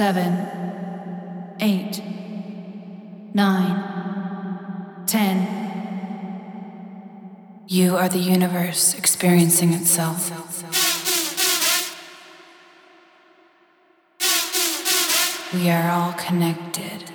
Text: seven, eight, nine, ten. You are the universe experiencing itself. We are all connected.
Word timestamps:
seven, 0.00 0.32
eight, 1.60 2.02
nine, 3.34 5.04
ten. 5.06 5.36
You 7.68 7.98
are 7.98 8.08
the 8.08 8.18
universe 8.18 8.94
experiencing 8.94 9.74
itself. 9.74 10.32
We 15.52 15.68
are 15.68 15.90
all 15.90 16.14
connected. 16.14 17.09